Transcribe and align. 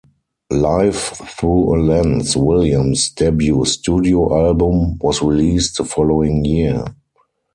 "Life 0.49 1.13
thru 1.37 1.75
a 1.75 1.77
Lens", 1.77 2.35
Williams' 2.35 3.11
debut 3.11 3.63
studio 3.65 4.47
album, 4.47 4.97
was 4.97 5.21
released 5.21 5.77
the 5.77 5.85
following 5.85 6.43
year. 6.43 6.83